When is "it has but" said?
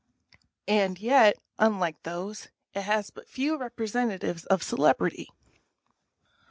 2.73-3.27